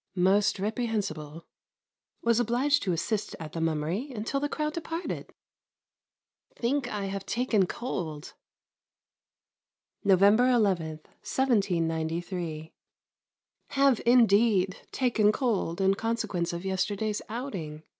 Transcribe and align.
Most 0.15 0.57
reprehensible. 0.57 1.45
Was 2.23 2.39
obliged 2.39 2.81
to 2.81 2.91
assist 2.91 3.35
at 3.39 3.51
the 3.53 3.61
mummery 3.61 4.11
until 4.15 4.39
the 4.39 4.49
crowd 4.49 4.73
departed. 4.73 5.31
Think 6.55 6.91
I 6.91 7.05
have 7.05 7.23
taken 7.23 7.67
cold. 7.67 8.33
November 10.03 10.49
11, 10.49 11.01
1793. 11.21 12.73
Have 13.67 14.01
indeed 14.03 14.75
taken 14.91 15.31
cold 15.31 15.79
in 15.79 15.93
consequence 15.93 16.51
of 16.51 16.65
yesterday's 16.65 17.21
outing. 17.29 17.83